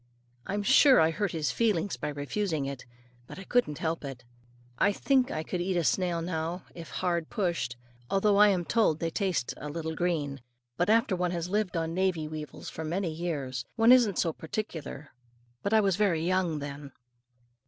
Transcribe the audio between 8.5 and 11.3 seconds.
told they taste "a little green." But after one